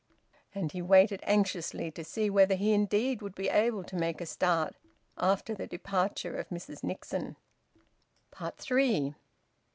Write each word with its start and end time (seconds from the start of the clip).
And 0.55 0.71
he 0.71 0.81
waited 0.81 1.19
anxiously 1.27 1.91
to 1.91 2.03
see 2.03 2.27
whether 2.27 2.55
he 2.55 2.73
indeed 2.73 3.21
would 3.21 3.35
be 3.35 3.49
able 3.49 3.83
to 3.83 3.95
make 3.95 4.19
a 4.19 4.25
start 4.25 4.75
after 5.15 5.53
the 5.53 5.67
departure 5.67 6.39
of 6.39 6.49
Mrs 6.49 6.83
Nixon. 6.83 7.35
THREE. 8.57 9.13